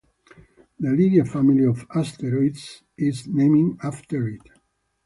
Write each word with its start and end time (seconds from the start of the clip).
The 0.79 0.89
Lydia 0.89 1.23
family 1.25 1.63
of 1.63 1.85
asteroids 1.93 2.81
is 2.97 3.27
named 3.27 3.79
after 3.83 4.27
it. 4.29 4.41